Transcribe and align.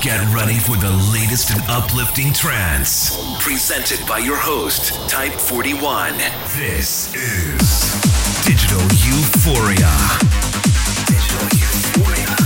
Get 0.00 0.24
ready 0.32 0.60
for 0.60 0.76
the 0.76 0.92
latest 1.12 1.50
and 1.50 1.60
uplifting 1.68 2.32
trance. 2.32 3.18
Presented 3.42 3.98
by 4.06 4.18
your 4.18 4.36
host, 4.36 4.94
Type 5.10 5.32
41. 5.32 6.16
This 6.54 7.12
is 7.16 7.98
Digital 8.46 8.78
Euphoria. 9.02 9.90
Digital 11.04 11.58
Euphoria. 11.58 12.36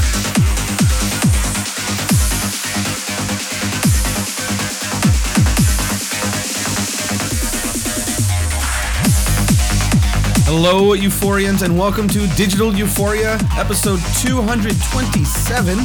Hello, 10.46 10.96
Euphorians, 10.96 11.60
and 11.62 11.78
welcome 11.78 12.08
to 12.08 12.26
Digital 12.28 12.74
Euphoria, 12.74 13.38
episode 13.58 14.00
227. 14.22 15.76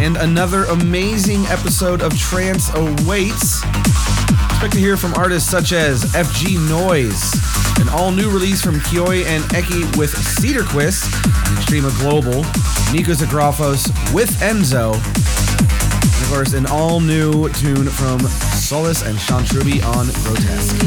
And 0.00 0.16
another 0.16 0.64
amazing 0.64 1.44
episode 1.46 2.02
of 2.02 2.16
Trance 2.16 2.70
awaits. 2.72 3.62
Expect 3.64 4.74
to 4.74 4.78
hear 4.78 4.96
from 4.96 5.12
artists 5.14 5.50
such 5.50 5.72
as 5.72 6.04
FG 6.14 6.56
Noise, 6.68 7.34
an 7.80 7.88
all 7.88 8.12
new 8.12 8.30
release 8.30 8.62
from 8.62 8.76
Kiyoi 8.76 9.24
and 9.24 9.42
Eky 9.54 9.96
with 9.96 10.12
Cedarquist, 10.12 11.04
and 11.24 11.58
Extrema 11.58 11.90
Global, 11.98 12.42
Nico 12.92 13.12
Zagrafos 13.12 13.88
with 14.14 14.30
Enzo, 14.40 14.94
and 14.94 16.22
of 16.22 16.30
course, 16.30 16.52
an 16.52 16.66
all 16.66 17.00
new 17.00 17.48
tune 17.50 17.88
from 17.88 18.20
Solis 18.20 19.02
and 19.02 19.18
Sean 19.18 19.44
Truby 19.44 19.82
on 19.82 20.06
Grotesque. 20.22 20.78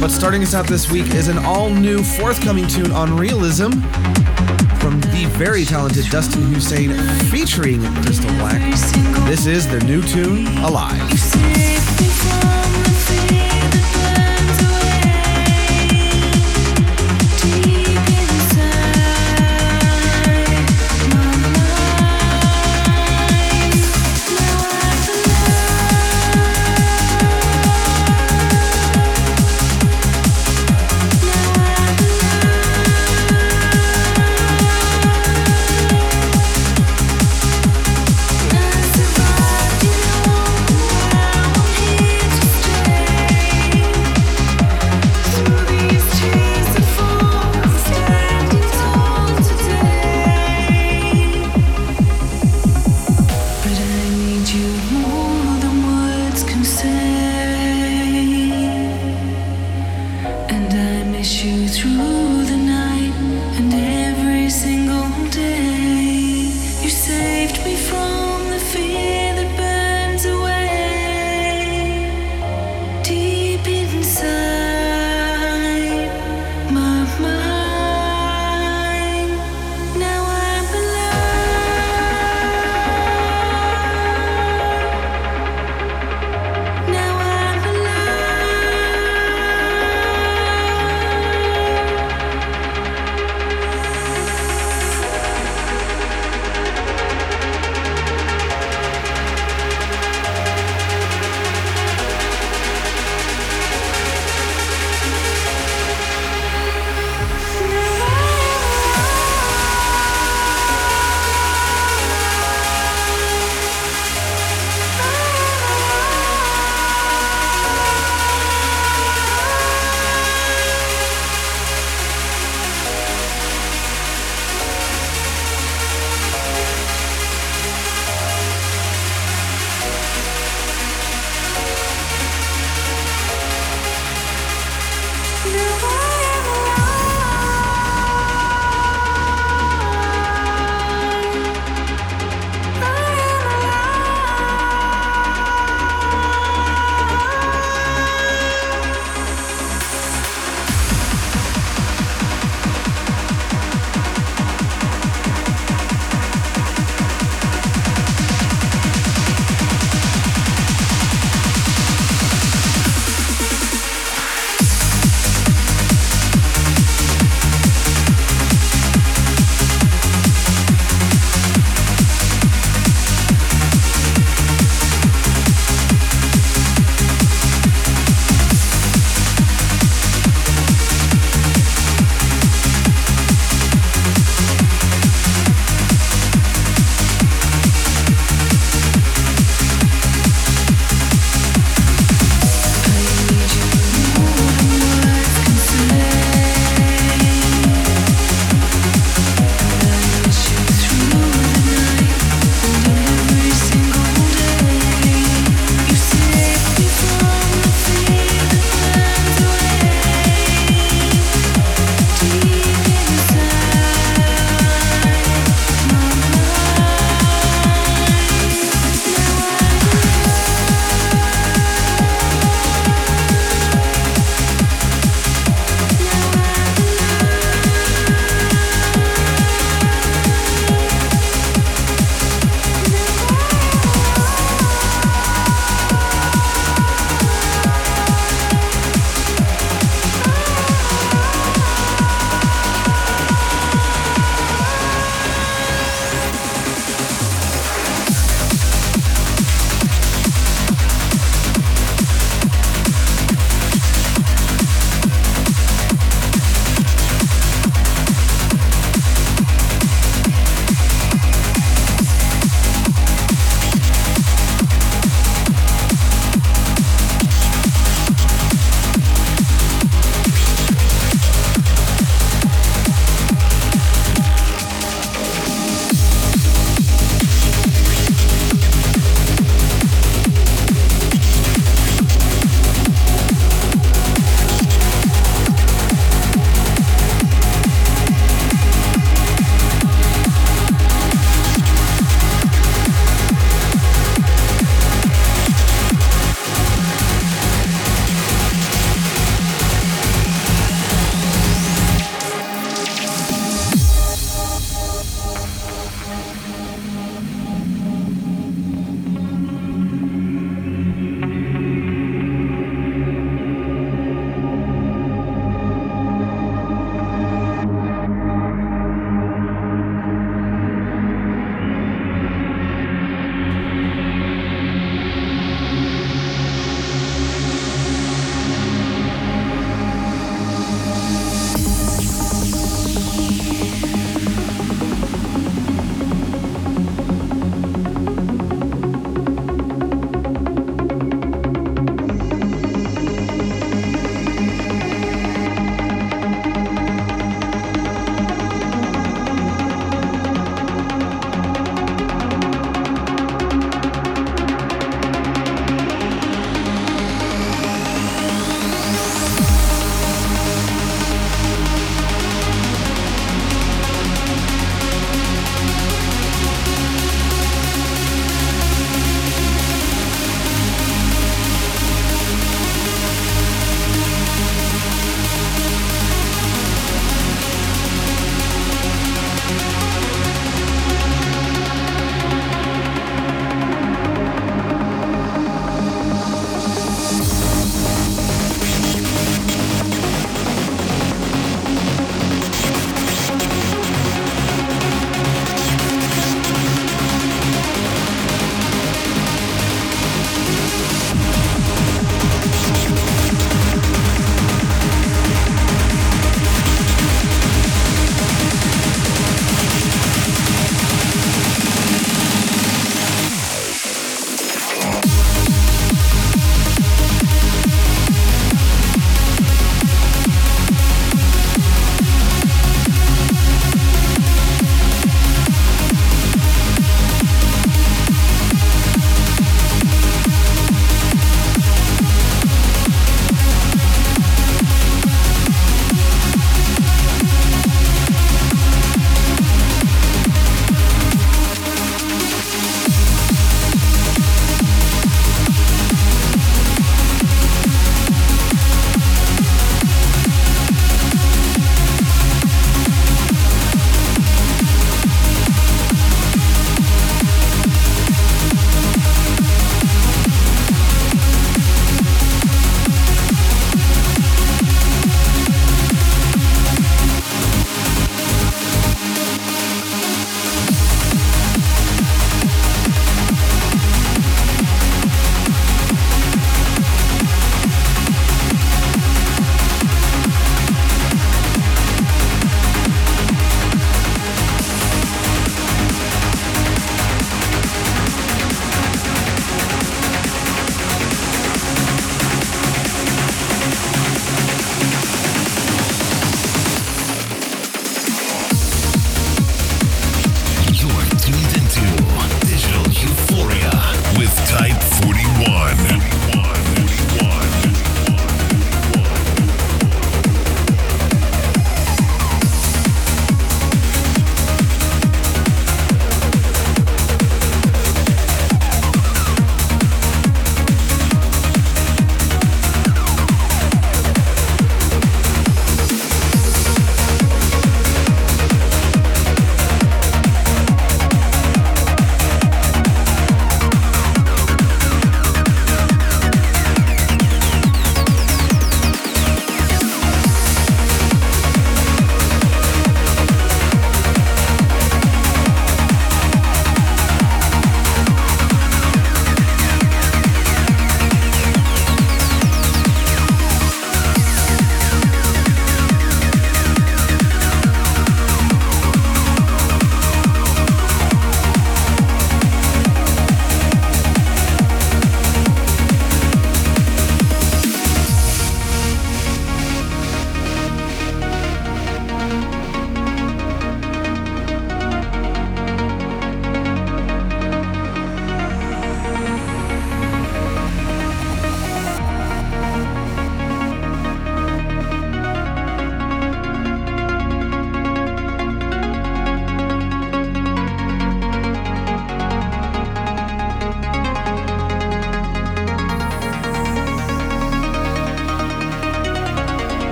But 0.00 0.10
starting 0.10 0.42
us 0.42 0.54
out 0.54 0.66
this 0.66 0.90
week 0.90 1.14
is 1.14 1.28
an 1.28 1.38
all 1.38 1.68
new 1.68 2.02
forthcoming 2.02 2.66
tune 2.66 2.92
on 2.92 3.14
Realism 3.16 3.70
from 4.80 5.00
the 5.00 5.30
very 5.36 5.64
talented 5.64 6.06
Dustin 6.10 6.46
Husain 6.48 6.92
featuring 7.30 7.82
Crystal 8.02 8.30
Black. 8.38 8.60
This 9.26 9.46
is 9.46 9.68
their 9.68 9.80
new 9.80 10.02
tune, 10.02 10.46
Alive. 10.58 10.98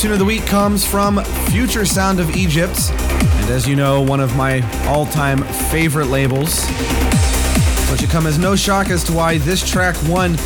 Tune 0.00 0.12
of 0.12 0.18
the 0.18 0.24
week 0.24 0.46
comes 0.46 0.82
from 0.82 1.22
Future 1.50 1.84
Sound 1.84 2.20
of 2.20 2.34
Egypt. 2.34 2.90
And 2.90 3.50
as 3.50 3.68
you 3.68 3.76
know, 3.76 4.00
one 4.00 4.18
of 4.18 4.34
my 4.34 4.62
all 4.86 5.04
time 5.04 5.42
favorite 5.70 6.06
labels. 6.06 6.54
So 6.54 7.92
it 7.92 8.00
should 8.00 8.08
come 8.08 8.26
as 8.26 8.38
no 8.38 8.56
shock 8.56 8.88
as 8.88 9.04
to 9.04 9.12
why 9.12 9.36
this 9.36 9.62
track 9.62 9.94
won. 10.08 10.36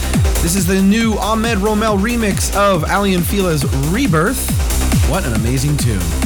This 0.42 0.56
is 0.56 0.66
the 0.66 0.82
new 0.82 1.14
Ahmed 1.18 1.58
Romel 1.58 1.96
remix 1.96 2.52
of 2.56 2.82
Aly 2.90 3.14
and 3.14 3.24
Fila's 3.24 3.64
Rebirth. 3.92 4.50
What 5.08 5.24
an 5.24 5.34
amazing 5.34 5.76
tune. 5.76 6.23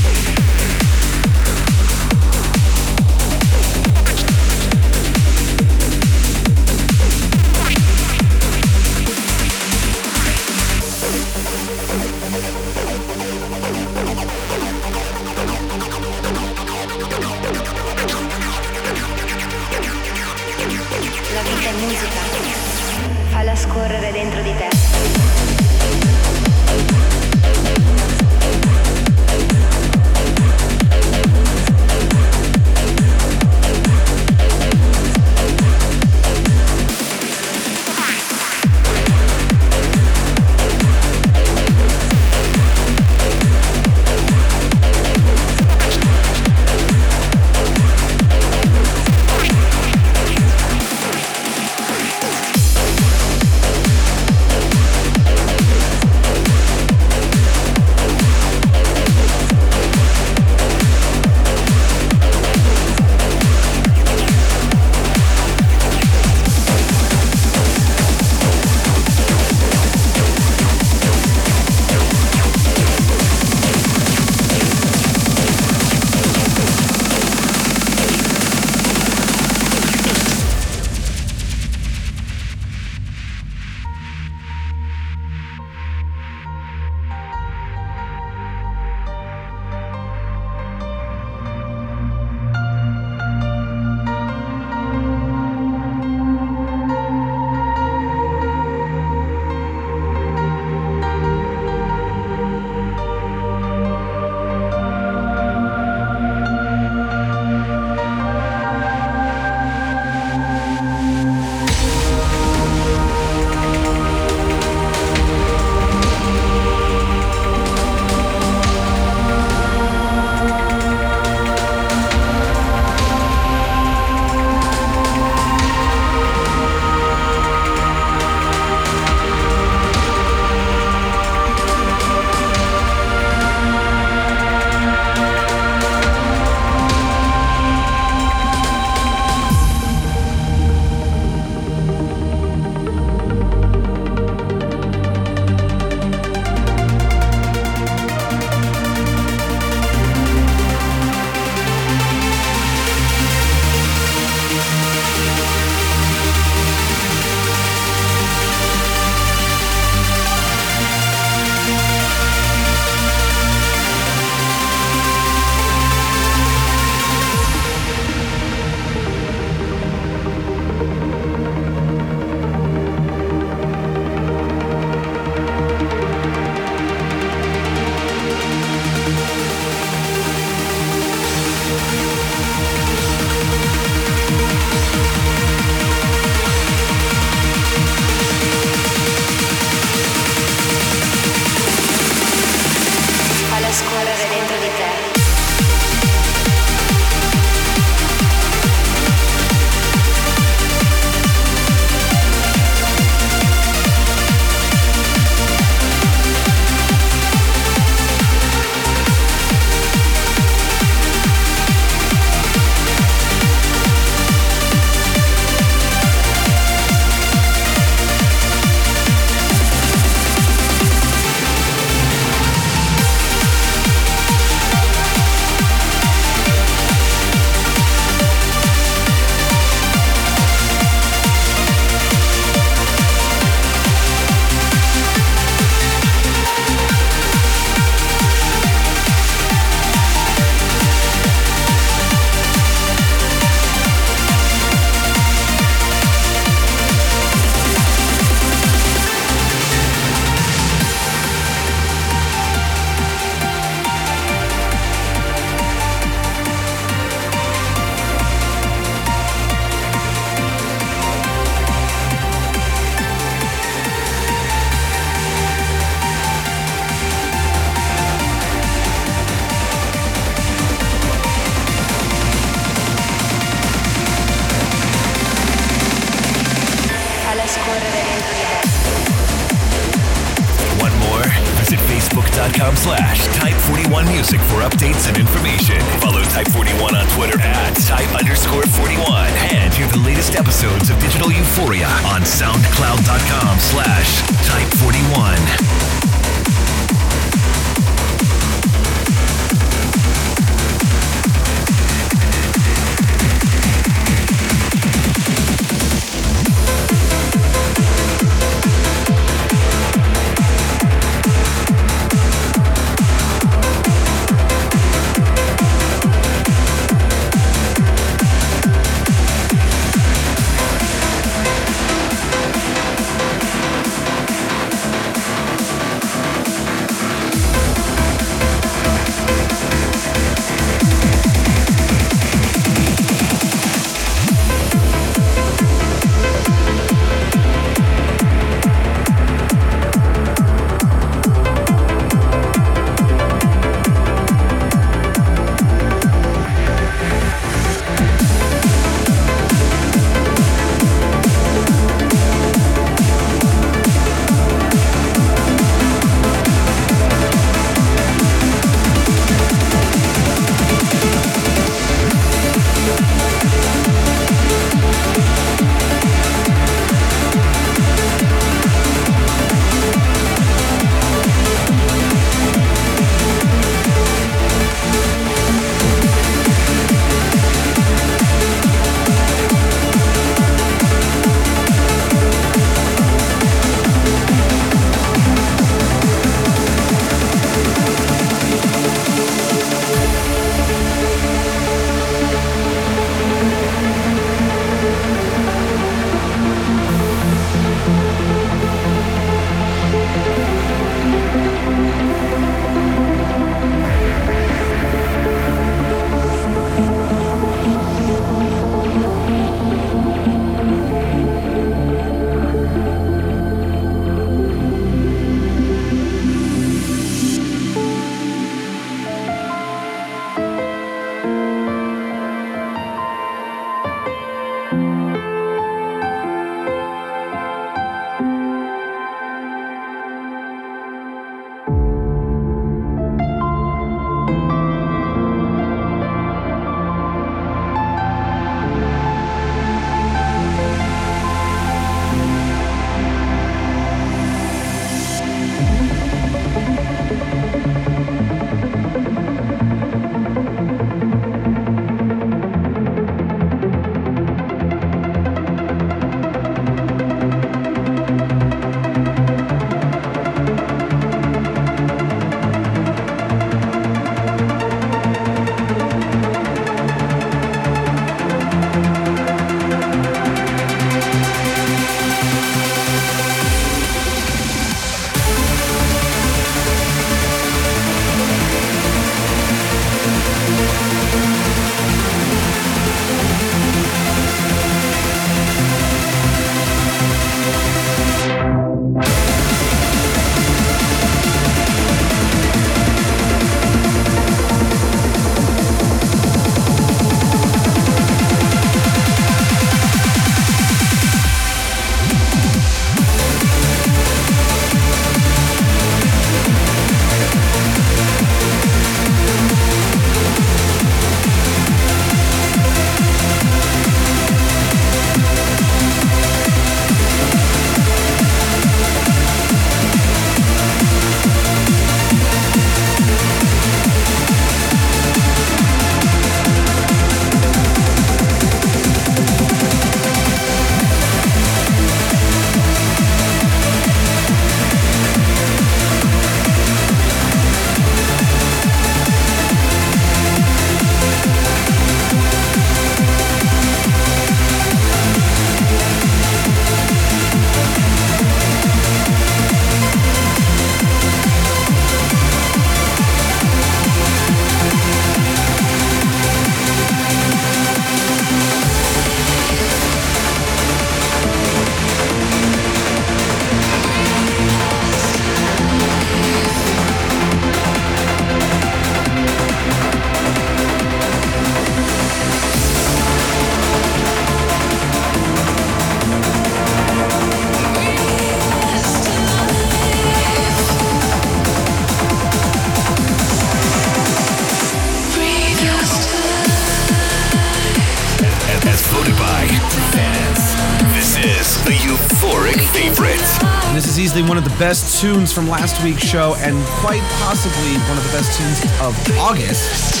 Best 594.62 595.00
tunes 595.00 595.32
from 595.32 595.48
last 595.48 595.82
week's 595.82 596.04
show 596.04 596.36
and 596.36 596.56
quite 596.66 597.02
possibly 597.18 597.72
one 597.88 597.98
of 597.98 598.04
the 598.04 598.12
best 598.12 598.38
tunes 598.38 598.62
of 598.80 599.18
August. 599.18 600.00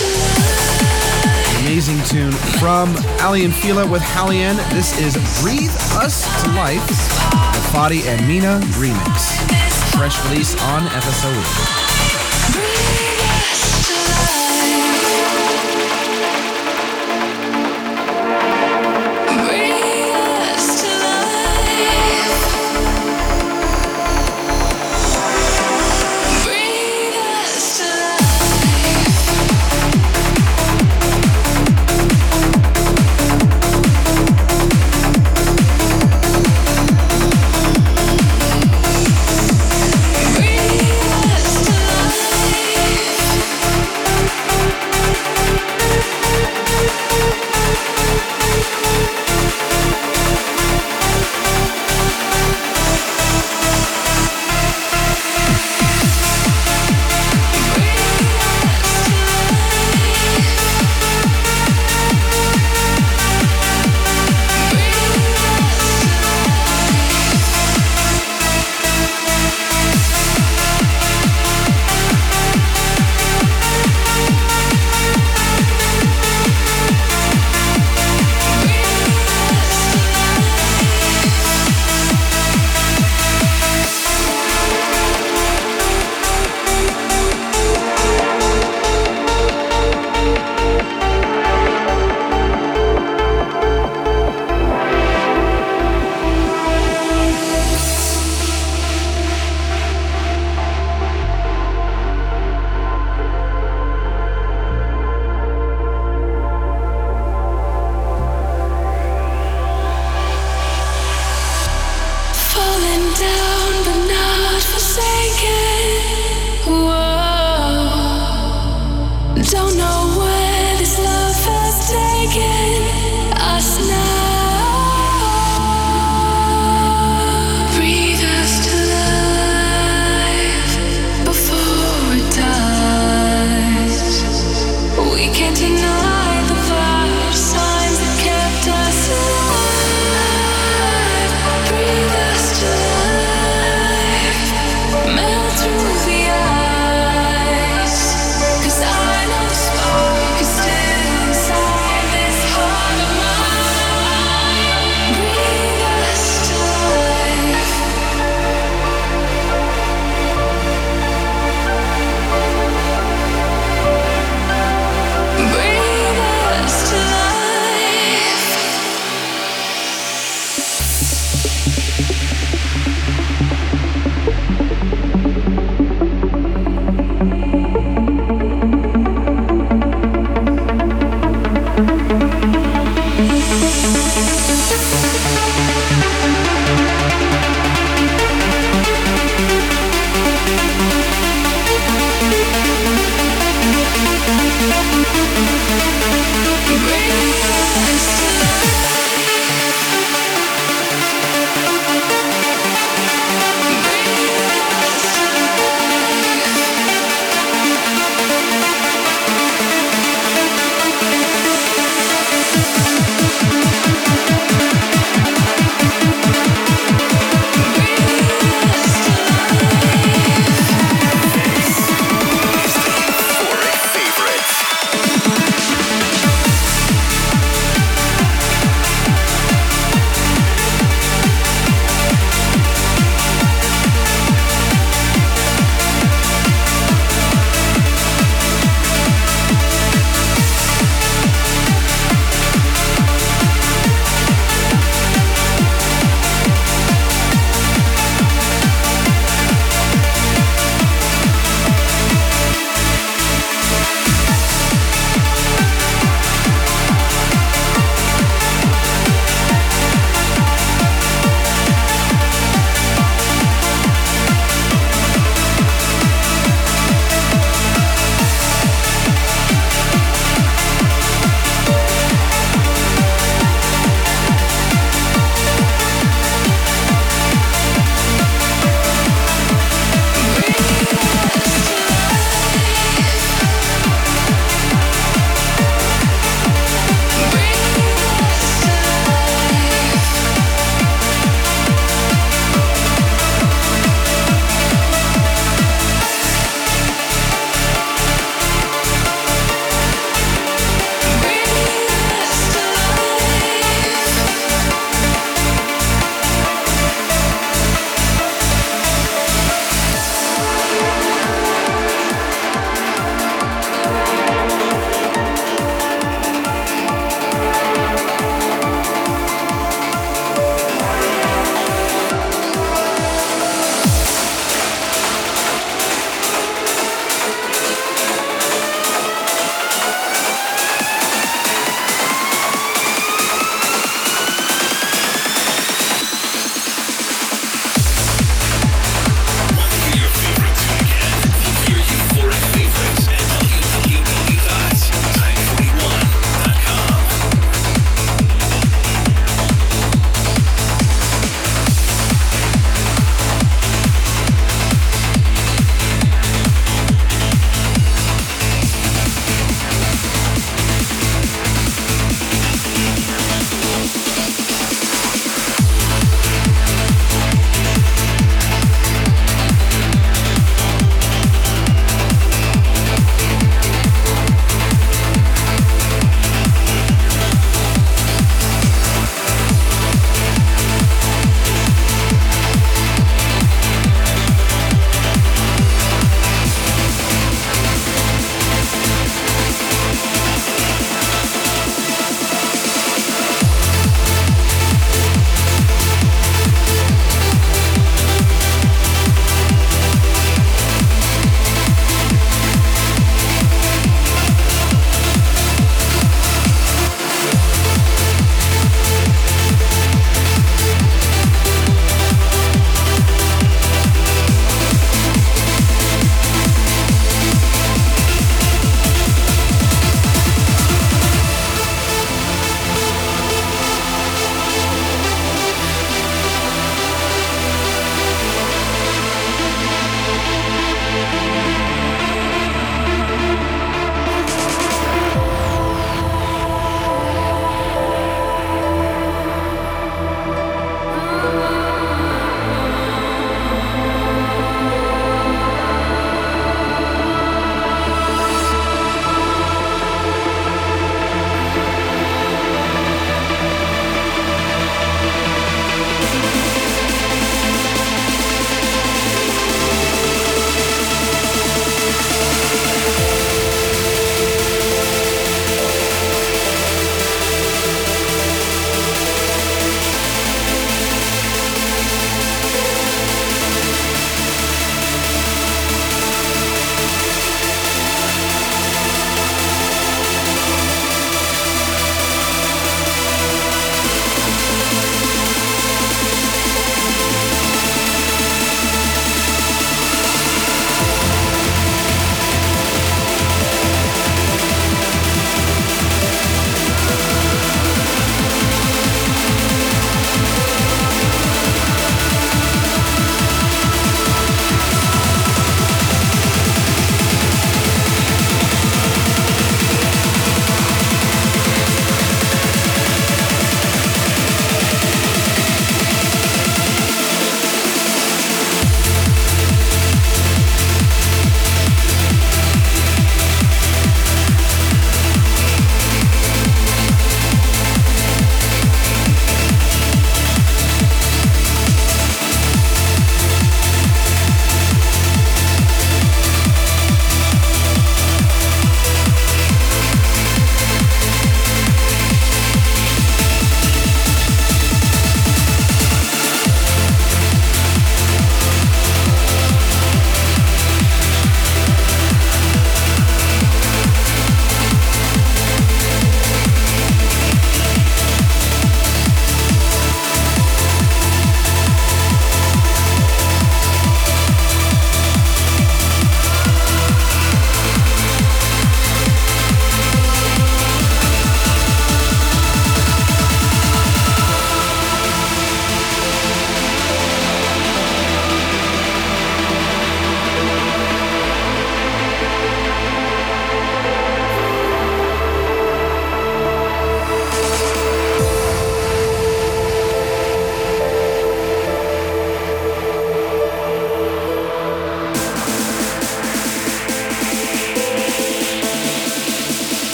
Amazing 1.62 2.00
tune 2.04 2.30
from 2.60 2.94
Aly 3.20 3.44
and 3.44 3.52
Fila 3.52 3.84
with 3.90 4.02
Hallian. 4.02 4.56
This 4.70 4.96
is 5.00 5.14
Breathe 5.42 5.74
Us 5.98 6.22
to 6.44 6.52
Life, 6.52 6.86
the 6.86 7.60
Fadi 7.72 8.06
and 8.06 8.24
Mina 8.28 8.60
remix. 8.74 9.34
Fresh 9.96 10.24
release 10.26 10.54
on 10.62 10.82
FSOE. 10.82 11.91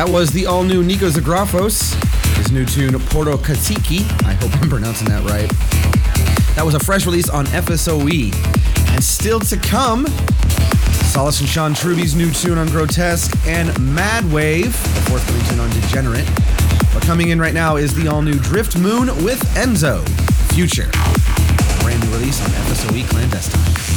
That 0.00 0.08
was 0.08 0.30
the 0.30 0.46
all 0.46 0.62
new 0.62 0.82
Nikos 0.82 1.12
Zografos, 1.12 1.92
his 2.38 2.50
new 2.50 2.64
tune 2.64 2.98
Porto 3.10 3.36
Katiki. 3.36 4.00
I 4.24 4.32
hope 4.32 4.50
I'm 4.62 4.70
pronouncing 4.70 5.06
that 5.10 5.22
right. 5.24 5.46
That 6.56 6.64
was 6.64 6.72
a 6.74 6.80
fresh 6.80 7.04
release 7.04 7.28
on 7.28 7.44
FSOE. 7.44 8.34
And 8.94 9.04
still 9.04 9.38
to 9.40 9.58
come, 9.58 10.06
Solis 11.12 11.40
and 11.40 11.48
Sean 11.50 11.74
Truby's 11.74 12.16
new 12.16 12.30
tune 12.30 12.56
on 12.56 12.68
Grotesque 12.68 13.36
and 13.46 13.78
Mad 13.94 14.24
Wave, 14.32 14.72
the 14.72 15.02
forthcoming 15.10 15.44
tune 15.48 15.60
on 15.60 15.68
Degenerate. 15.68 16.26
But 16.94 17.02
coming 17.02 17.28
in 17.28 17.38
right 17.38 17.52
now 17.52 17.76
is 17.76 17.92
the 17.92 18.08
all 18.08 18.22
new 18.22 18.36
Driftmoon 18.36 19.22
with 19.22 19.40
Enzo, 19.54 20.00
Future. 20.54 20.90
Brand 21.82 22.02
new 22.06 22.16
release 22.16 22.42
on 22.42 22.48
FSOE 22.48 23.06
Clandestine. 23.10 23.89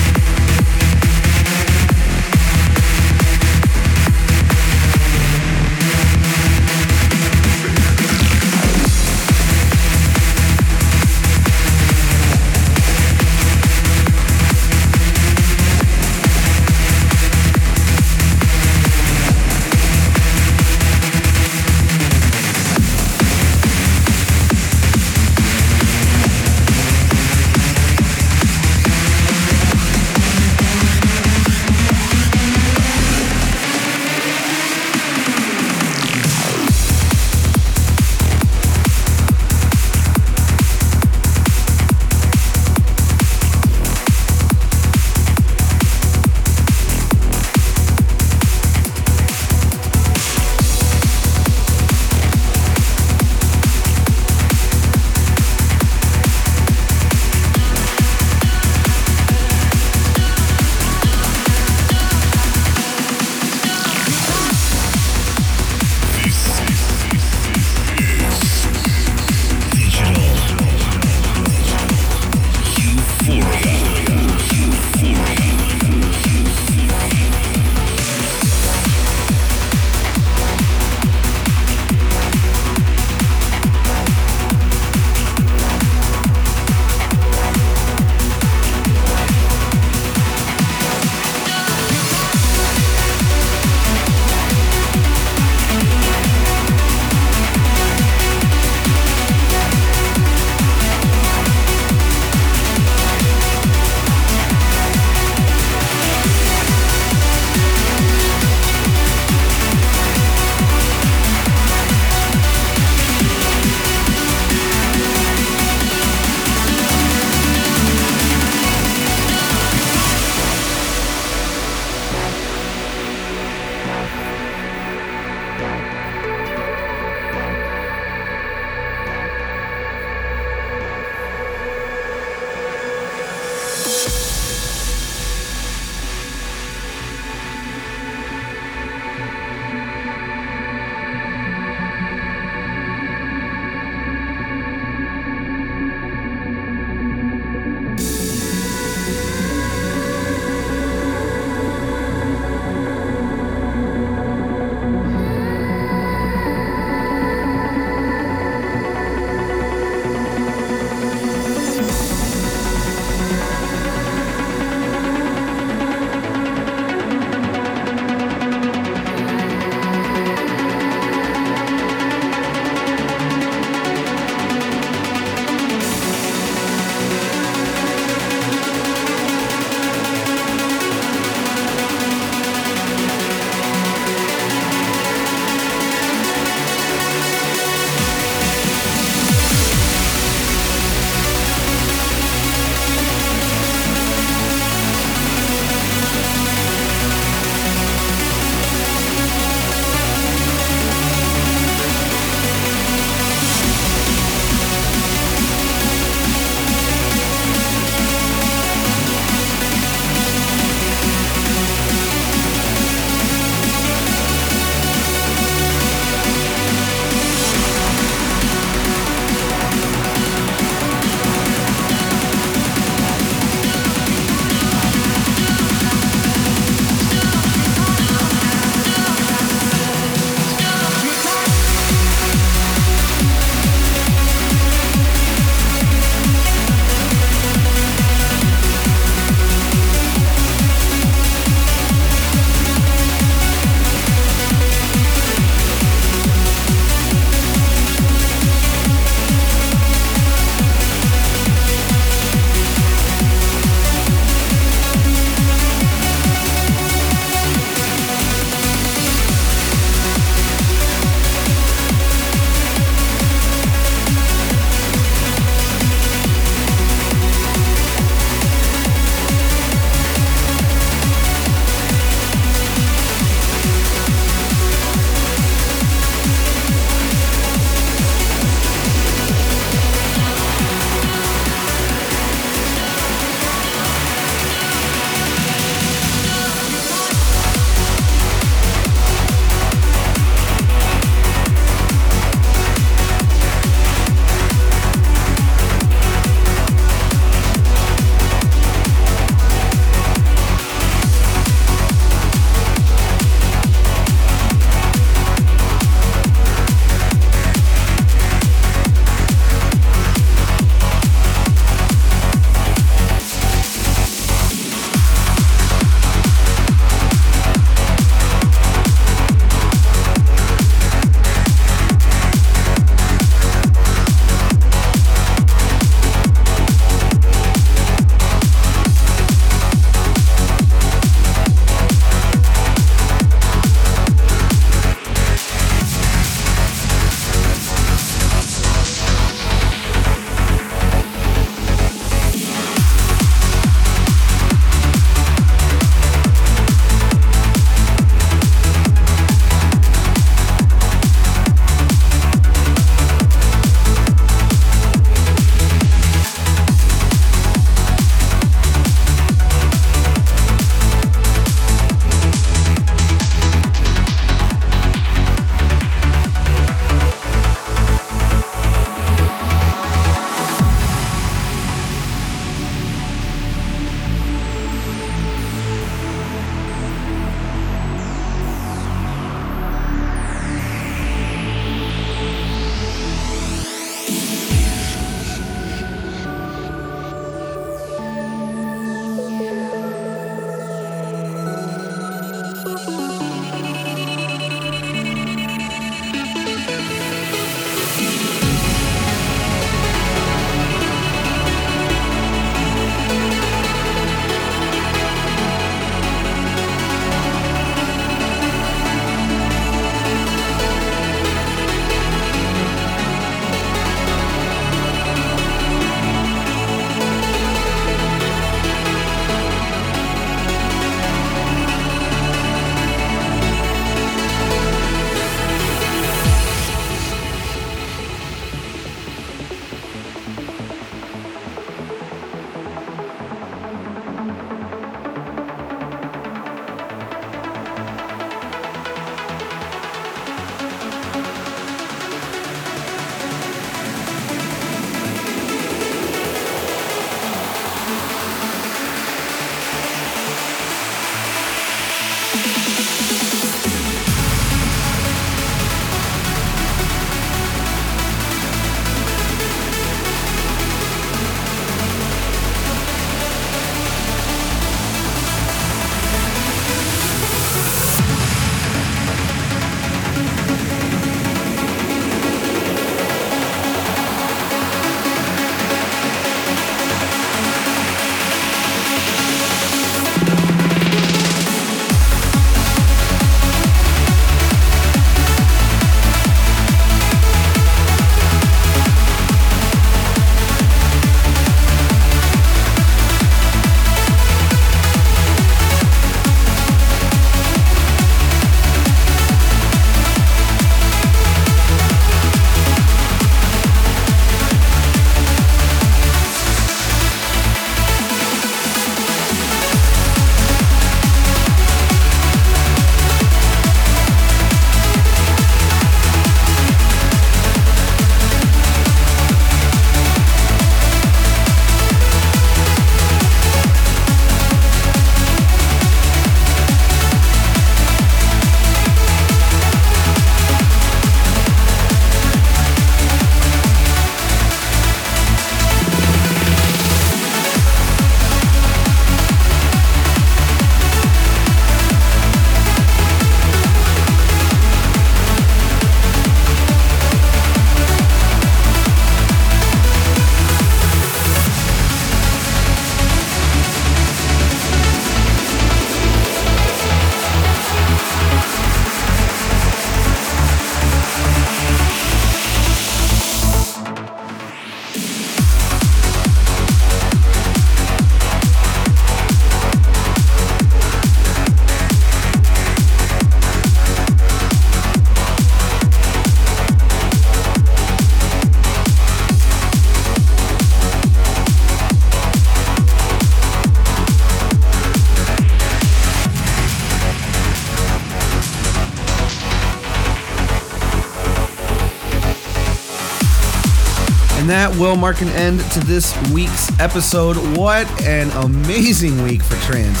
Will 594.82 594.96
mark 594.96 595.20
an 595.20 595.28
end 595.28 595.60
to 595.70 595.78
this 595.78 596.12
week's 596.32 596.68
episode. 596.80 597.36
What 597.56 597.86
an 598.02 598.32
amazing 598.44 599.22
week 599.22 599.40
for 599.40 599.54
trance! 599.64 600.00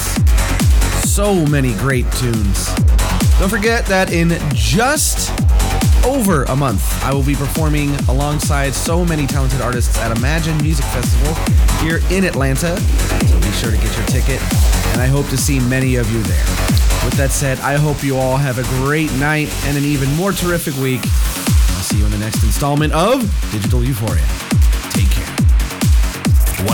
So 1.08 1.46
many 1.46 1.72
great 1.74 2.10
tunes. 2.14 2.66
Don't 3.38 3.48
forget 3.48 3.86
that 3.86 4.12
in 4.12 4.32
just 4.52 5.30
over 6.04 6.42
a 6.44 6.56
month, 6.56 6.82
I 7.04 7.14
will 7.14 7.22
be 7.22 7.36
performing 7.36 7.94
alongside 8.08 8.74
so 8.74 9.04
many 9.04 9.24
talented 9.24 9.60
artists 9.60 9.96
at 9.98 10.16
Imagine 10.16 10.58
Music 10.58 10.84
Festival 10.86 11.32
here 11.86 12.00
in 12.10 12.24
Atlanta. 12.24 12.76
So 12.76 13.38
be 13.38 13.52
sure 13.52 13.70
to 13.70 13.76
get 13.76 13.96
your 13.96 14.06
ticket, 14.06 14.42
and 14.94 15.00
I 15.00 15.06
hope 15.06 15.28
to 15.28 15.36
see 15.36 15.60
many 15.60 15.94
of 15.94 16.10
you 16.10 16.20
there. 16.24 16.46
With 17.04 17.14
that 17.18 17.30
said, 17.30 17.60
I 17.60 17.76
hope 17.76 18.02
you 18.02 18.16
all 18.16 18.36
have 18.36 18.58
a 18.58 18.64
great 18.82 19.12
night 19.12 19.48
and 19.64 19.78
an 19.78 19.84
even 19.84 20.12
more 20.16 20.32
terrific 20.32 20.74
week. 20.78 21.02
I'll 21.04 21.86
see 21.86 21.98
you 21.98 22.04
in 22.04 22.10
the 22.10 22.18
next 22.18 22.42
installment 22.42 22.92
of 22.92 23.20
Digital 23.52 23.84
Euphoria. 23.84 24.41